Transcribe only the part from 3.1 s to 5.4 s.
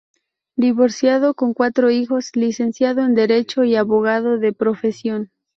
derecho y abogado de profesión.